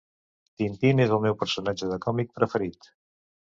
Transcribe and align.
Tintín 0.61 1.01
és 1.05 1.13
el 1.17 1.21
meu 1.27 1.37
personatge 1.45 1.91
de 1.93 2.01
còmic 2.09 2.35
preferit. 2.41 2.93